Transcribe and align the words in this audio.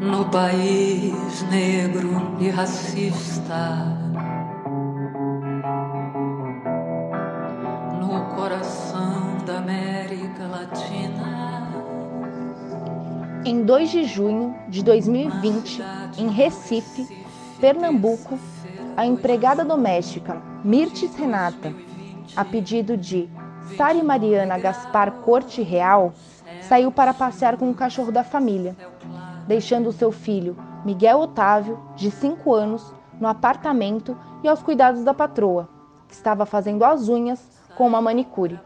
no 0.00 0.28
país 0.30 1.42
negro 1.50 2.36
e 2.40 2.48
racista. 2.48 3.96
No 8.00 8.34
coração 8.34 9.38
da 9.46 9.58
América 9.58 10.46
Latina. 10.46 11.46
Em 13.44 13.62
2 13.62 13.90
de 13.90 14.04
junho 14.04 14.56
de 14.68 14.82
2020, 14.82 15.82
em 16.18 16.28
Recife, 16.30 17.24
Pernambuco, 17.60 18.38
a 18.96 19.06
empregada 19.06 19.64
doméstica 19.64 20.42
Mirtes 20.64 21.14
Renata, 21.14 21.72
a 22.34 22.44
pedido 22.44 22.96
de 22.96 23.28
Sari 23.76 24.02
Mariana 24.02 24.58
Gaspar 24.58 25.12
Corte 25.24 25.62
Real, 25.62 26.12
saiu 26.62 26.90
para 26.90 27.14
passear 27.14 27.56
com 27.56 27.70
o 27.70 27.74
cachorro 27.74 28.10
da 28.10 28.24
família, 28.24 28.76
deixando 29.46 29.92
seu 29.92 30.10
filho, 30.10 30.56
Miguel 30.84 31.20
Otávio, 31.20 31.80
de 31.94 32.10
5 32.10 32.52
anos, 32.54 32.94
no 33.20 33.28
apartamento 33.28 34.16
e 34.42 34.48
aos 34.48 34.62
cuidados 34.62 35.04
da 35.04 35.14
patroa, 35.14 35.68
que 36.08 36.14
estava 36.14 36.44
fazendo 36.44 36.84
as 36.84 37.08
unhas 37.08 37.40
com 37.76 37.86
uma 37.86 38.00
manicure. 38.00 38.60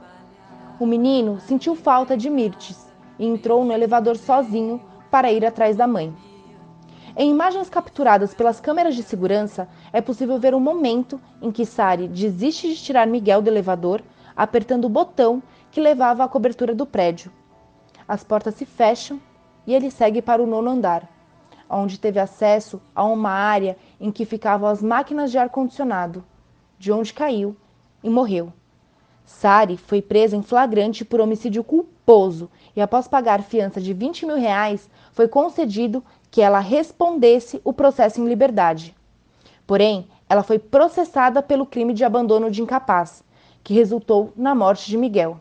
O 0.78 0.86
menino 0.86 1.38
sentiu 1.40 1.74
falta 1.74 2.16
de 2.16 2.30
Mirtes 2.30 2.90
e 3.18 3.26
entrou 3.26 3.64
no 3.64 3.72
elevador 3.72 4.16
sozinho 4.16 4.80
para 5.10 5.30
ir 5.30 5.44
atrás 5.44 5.76
da 5.76 5.86
mãe. 5.86 6.14
Em 7.16 7.30
imagens 7.30 7.68
capturadas 7.68 8.32
pelas 8.32 8.60
câmeras 8.60 8.94
de 8.94 9.02
segurança, 9.02 9.68
é 9.92 10.00
possível 10.00 10.38
ver 10.38 10.54
o 10.54 10.60
momento 10.60 11.20
em 11.42 11.50
que 11.50 11.66
Sari 11.66 12.08
desiste 12.08 12.68
de 12.68 12.76
tirar 12.76 13.06
Miguel 13.06 13.42
do 13.42 13.48
elevador, 13.48 14.00
apertando 14.36 14.84
o 14.84 14.88
botão 14.88 15.42
que 15.70 15.80
levava 15.80 16.24
à 16.24 16.28
cobertura 16.28 16.74
do 16.74 16.86
prédio. 16.86 17.30
As 18.06 18.24
portas 18.24 18.54
se 18.54 18.64
fecham 18.64 19.20
e 19.66 19.74
ele 19.74 19.90
segue 19.90 20.20
para 20.22 20.42
o 20.42 20.46
nono 20.46 20.70
andar, 20.70 21.08
onde 21.68 21.98
teve 21.98 22.18
acesso 22.18 22.80
a 22.94 23.04
uma 23.04 23.30
área 23.30 23.76
em 24.00 24.10
que 24.10 24.24
ficavam 24.24 24.68
as 24.68 24.82
máquinas 24.82 25.30
de 25.30 25.38
ar-condicionado, 25.38 26.24
de 26.78 26.90
onde 26.90 27.12
caiu 27.12 27.56
e 28.02 28.10
morreu. 28.10 28.52
Sari 29.24 29.76
foi 29.76 30.02
presa 30.02 30.36
em 30.36 30.42
flagrante 30.42 31.04
por 31.04 31.20
homicídio 31.20 31.62
culposo 31.62 32.50
e, 32.74 32.80
após 32.80 33.06
pagar 33.06 33.42
fiança 33.42 33.80
de 33.80 33.92
20 33.92 34.26
mil 34.26 34.36
reais, 34.36 34.90
foi 35.12 35.28
concedido 35.28 36.02
que 36.30 36.42
ela 36.42 36.58
respondesse 36.58 37.60
o 37.62 37.72
processo 37.72 38.20
em 38.20 38.28
liberdade. 38.28 38.94
Porém, 39.66 40.08
ela 40.28 40.42
foi 40.42 40.58
processada 40.58 41.42
pelo 41.42 41.64
crime 41.64 41.92
de 41.94 42.04
abandono 42.04 42.50
de 42.50 42.60
incapaz, 42.60 43.22
que 43.62 43.74
resultou 43.74 44.32
na 44.36 44.54
morte 44.54 44.88
de 44.88 44.96
Miguel. 44.96 45.40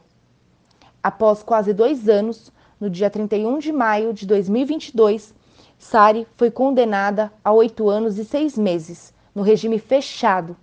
Após 1.01 1.41
quase 1.41 1.73
dois 1.73 2.07
anos, 2.09 2.51
no 2.79 2.89
dia 2.89 3.09
31 3.09 3.59
de 3.59 3.71
maio 3.71 4.13
de 4.13 4.25
2022, 4.25 5.33
Sari 5.77 6.27
foi 6.37 6.49
condenada 6.49 7.31
a 7.43 7.51
oito 7.51 7.89
anos 7.89 8.17
e 8.17 8.25
seis 8.25 8.57
meses, 8.57 9.13
no 9.35 9.41
regime 9.41 9.79
fechado, 9.79 10.55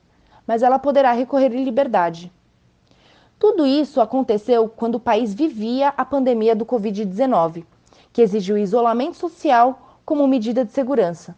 mas 0.46 0.62
ela 0.62 0.78
poderá 0.78 1.12
recorrer 1.12 1.52
em 1.54 1.64
liberdade. 1.64 2.32
Tudo 3.38 3.66
isso 3.66 4.00
aconteceu 4.00 4.68
quando 4.68 4.94
o 4.94 5.00
país 5.00 5.34
vivia 5.34 5.92
a 5.96 6.04
pandemia 6.04 6.56
do 6.56 6.64
Covid-19, 6.64 7.64
que 8.12 8.22
exigiu 8.22 8.56
isolamento 8.56 9.16
social 9.16 9.98
como 10.04 10.26
medida 10.26 10.64
de 10.64 10.72
segurança. 10.72 11.36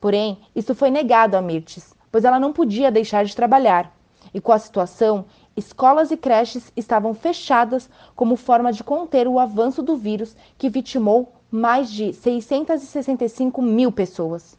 Porém, 0.00 0.38
isso 0.54 0.74
foi 0.74 0.90
negado 0.90 1.36
a 1.36 1.42
Mirtes, 1.42 1.94
pois 2.12 2.24
ela 2.24 2.38
não 2.38 2.52
podia 2.52 2.90
deixar 2.90 3.24
de 3.24 3.34
trabalhar. 3.34 3.96
E 4.34 4.40
com 4.40 4.52
a 4.52 4.58
situação, 4.58 5.24
escolas 5.58 6.10
e 6.10 6.16
creches 6.16 6.72
estavam 6.76 7.12
fechadas 7.12 7.90
como 8.14 8.36
forma 8.36 8.72
de 8.72 8.84
conter 8.84 9.26
o 9.26 9.38
avanço 9.38 9.82
do 9.82 9.96
vírus 9.96 10.36
que 10.56 10.68
vitimou 10.68 11.32
mais 11.50 11.90
de 11.90 12.12
665 12.12 13.60
mil 13.60 13.90
pessoas. 13.90 14.58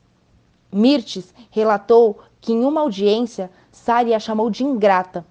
Mirtes 0.71 1.33
relatou 1.49 2.19
que 2.41 2.53
em 2.53 2.63
uma 2.63 2.81
audiência, 2.81 3.49
Sari 3.71 4.13
a 4.13 4.19
chamou 4.19 4.49
de 4.49 4.63
ingrata. 4.63 5.25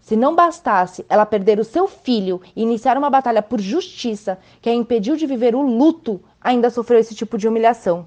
Se 0.00 0.16
não 0.16 0.34
bastasse 0.34 1.04
ela 1.08 1.24
perder 1.24 1.58
o 1.58 1.64
seu 1.64 1.88
filho 1.88 2.40
e 2.54 2.62
iniciar 2.62 2.98
uma 2.98 3.08
batalha 3.08 3.42
por 3.42 3.60
justiça 3.60 4.38
que 4.60 4.68
a 4.68 4.74
impediu 4.74 5.16
de 5.16 5.26
viver 5.26 5.54
o 5.54 5.62
luto 5.62 6.22
ainda 6.40 6.68
sofreu 6.68 7.00
esse 7.00 7.14
tipo 7.14 7.38
de 7.38 7.48
humilhação? 7.48 8.06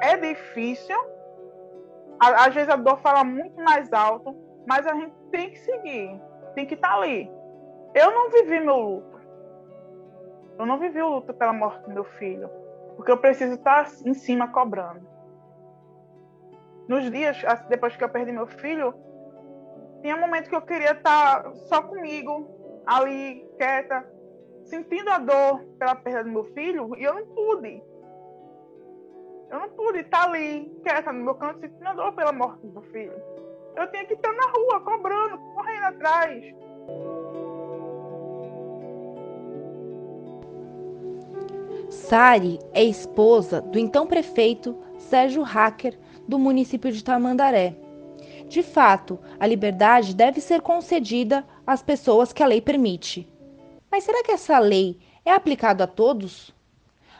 É 0.00 0.16
difícil. 0.16 0.96
Às 2.18 2.52
vezes 2.52 2.68
a 2.68 2.76
dor 2.76 2.98
fala 2.98 3.22
muito 3.22 3.60
mais 3.62 3.92
alto, 3.92 4.34
mas 4.66 4.84
a 4.86 4.94
gente 4.94 5.12
tem 5.30 5.50
que 5.50 5.58
seguir, 5.58 6.20
tem 6.54 6.66
que 6.66 6.74
estar 6.74 6.88
tá 6.88 6.94
ali. 6.94 7.30
Eu 7.94 8.10
não 8.10 8.30
vivi 8.30 8.60
meu 8.60 8.76
luto. 8.76 9.18
Eu 10.58 10.66
não 10.66 10.78
vivi 10.78 11.00
o 11.00 11.08
luto 11.08 11.32
pela 11.34 11.52
morte 11.52 11.84
do 11.84 11.94
meu 11.94 12.04
filho, 12.04 12.50
porque 12.96 13.12
eu 13.12 13.18
preciso 13.18 13.54
estar 13.54 13.88
em 14.04 14.14
cima 14.14 14.48
cobrando. 14.48 15.06
Nos 16.88 17.10
dias 17.10 17.40
depois 17.68 17.94
que 17.96 18.02
eu 18.02 18.08
perdi 18.08 18.32
meu 18.32 18.46
filho, 18.46 18.94
tinha 20.02 20.16
um 20.16 20.20
momento 20.20 20.48
que 20.48 20.56
eu 20.56 20.62
queria 20.62 20.92
estar 20.92 21.52
só 21.66 21.82
comigo, 21.82 22.82
ali, 22.86 23.46
quieta, 23.56 24.04
sentindo 24.64 25.10
a 25.10 25.18
dor 25.18 25.64
pela 25.78 25.94
perda 25.94 26.24
do 26.24 26.30
meu 26.30 26.44
filho 26.54 26.96
e 26.96 27.04
eu 27.04 27.14
não 27.14 27.26
pude. 27.26 27.82
Eu 29.50 29.60
não 29.60 29.68
pude 29.70 30.00
estar 30.00 30.24
ali, 30.24 30.68
quieta 30.82 31.12
no 31.12 31.24
meu 31.24 31.34
canto, 31.34 31.60
sentindo 31.60 31.88
a 31.88 31.94
dor 31.94 32.12
pela 32.12 32.32
morte 32.32 32.66
do 32.66 32.72
meu 32.72 32.82
filho. 32.90 33.14
Eu 33.76 33.90
tinha 33.90 34.04
que 34.06 34.14
estar 34.14 34.32
na 34.32 34.50
rua, 34.50 34.80
cobrando, 34.80 35.07
atrás. 35.98 36.54
Sari 41.90 42.58
é 42.72 42.84
esposa 42.84 43.60
do 43.60 43.78
então 43.78 44.06
prefeito 44.06 44.78
Sérgio 44.98 45.42
Hacker 45.42 45.98
do 46.26 46.38
município 46.38 46.92
de 46.92 47.02
Tamandaré. 47.02 47.74
De 48.48 48.62
fato, 48.62 49.18
a 49.38 49.46
liberdade 49.46 50.14
deve 50.14 50.40
ser 50.40 50.62
concedida 50.62 51.44
às 51.66 51.82
pessoas 51.82 52.32
que 52.32 52.42
a 52.42 52.46
lei 52.46 52.60
permite. 52.60 53.28
Mas 53.90 54.04
será 54.04 54.22
que 54.22 54.32
essa 54.32 54.58
lei 54.58 54.98
é 55.24 55.32
aplicada 55.32 55.84
a 55.84 55.86
todos? 55.86 56.54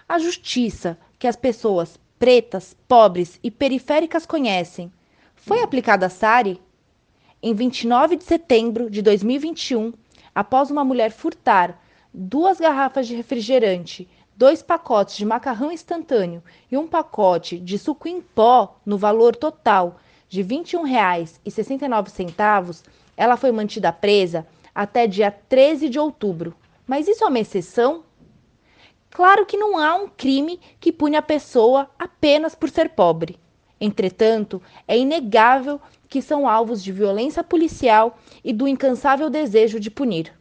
A 0.09 0.19
justiça 0.19 0.99
que 1.19 1.27
as 1.27 1.37
pessoas 1.37 1.99
pretas, 2.19 2.75
pobres 2.87 3.39
e 3.43 3.51
periféricas 3.51 4.25
conhecem 4.25 4.91
foi 5.35 5.63
aplicada 5.63 6.07
a 6.07 6.11
Sari? 6.11 6.61
Em 7.41 7.55
29 7.55 8.17
de 8.17 8.25
setembro 8.25 8.91
de 8.91 9.01
2021, 9.01 9.93
após 10.35 10.73
uma 10.73 10.85
mulher 10.85 11.13
furtar 11.13 11.81
duas 12.13 12.59
garrafas 12.59 13.07
de 13.07 13.15
refrigerante, 13.15 14.09
dois 14.37 14.61
pacotes 14.61 15.17
de 15.17 15.25
macarrão 15.25 15.71
instantâneo 15.71 16.43
e 16.69 16.77
um 16.77 16.89
pacote 16.89 17.61
de 17.61 17.79
suco 17.79 18.09
em 18.09 18.21
pó 18.21 18.81
no 18.85 18.99
valor 18.99 19.37
total 19.37 20.01
de 20.29 20.43
R$ 20.43 20.49
21,69, 20.49 22.83
ela 23.17 23.37
foi 23.37 23.53
mantida 23.53 23.93
presa 23.93 24.45
até 24.75 25.07
dia 25.07 25.31
13 25.31 25.89
de 25.89 26.01
outubro. 26.01 26.57
Mas 26.89 27.07
isso 27.07 27.23
é 27.23 27.29
uma 27.29 27.39
exceção? 27.39 28.03
Claro 29.11 29.47
que 29.47 29.57
não 29.57 29.79
há 29.79 29.95
um 29.95 30.09
crime 30.09 30.59
que 30.81 30.91
pune 30.91 31.17
a 31.17 31.23
pessoa 31.23 31.89
apenas 31.97 32.57
por 32.57 32.69
ser 32.69 32.89
pobre. 32.89 33.39
Entretanto, 33.81 34.61
é 34.87 34.99
inegável 34.99 35.81
que 36.09 36.21
são 36.21 36.49
alvos 36.49 36.83
de 36.83 36.91
violência 36.91 37.45
policial 37.45 38.19
e 38.43 38.53
do 38.53 38.67
incansável 38.67 39.31
desejo 39.31 39.79
de 39.79 39.91
punir. 39.91 40.33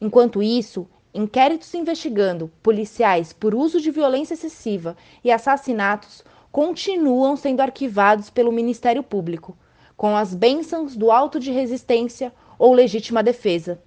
Enquanto 0.00 0.42
isso, 0.42 0.88
inquéritos 1.12 1.74
investigando 1.74 2.50
policiais 2.62 3.32
por 3.32 3.54
uso 3.54 3.80
de 3.80 3.90
violência 3.90 4.34
excessiva 4.34 4.96
e 5.22 5.30
assassinatos 5.30 6.24
continuam 6.50 7.36
sendo 7.36 7.60
arquivados 7.60 8.30
pelo 8.30 8.52
Ministério 8.52 9.02
Público, 9.02 9.56
com 9.96 10.16
as 10.16 10.34
bênçãos 10.34 10.96
do 10.96 11.10
auto 11.10 11.38
de 11.38 11.50
resistência 11.50 12.32
ou 12.58 12.72
legítima 12.72 13.22
defesa. 13.22 13.82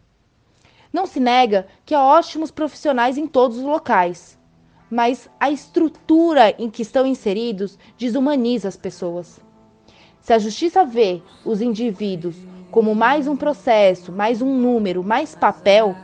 Não 0.92 1.08
se 1.08 1.20
nega 1.20 1.66
que 1.86 1.96
há 1.96 2.04
ótimos 2.04 2.52
profissionais 2.52 3.18
em 3.18 3.26
todos 3.26 3.58
os 3.58 3.64
locais, 3.64 4.38
mas 4.94 5.28
a 5.40 5.50
estrutura 5.50 6.54
em 6.60 6.70
que 6.70 6.84
estão 6.84 7.04
inseridos 7.04 7.80
desumaniza 7.98 8.68
as 8.68 8.78
pessoas. 8.78 9.42
Se 10.22 10.32
a 10.32 10.38
justiça 10.38 10.86
vê 10.86 11.20
os 11.44 11.64
indivíduos 11.64 12.36
como 12.70 12.94
mais 12.94 13.28
um 13.28 13.36
processo, 13.36 14.12
mais 14.12 14.40
um 14.40 14.56
número, 14.56 15.04
mais 15.04 15.34
papel, 15.34 15.96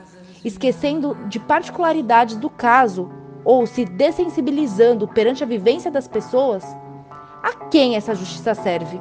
esquecendo 0.44 1.16
de 1.28 1.40
particularidades 1.40 2.36
do 2.38 2.50
caso 2.50 3.08
ou 3.46 3.68
se 3.68 3.86
dessensibilizando 3.86 5.08
perante 5.08 5.44
a 5.44 5.48
vivência 5.48 5.92
das 5.92 6.08
pessoas, 6.08 6.64
a 7.44 7.68
quem 7.70 7.96
essa 7.96 8.16
justiça 8.16 8.56
serve? 8.56 9.00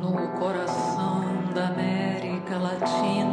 no 0.00 0.28
coração 0.38 1.52
da 1.54 1.68
América 1.68 2.56
Latina. 2.56 3.29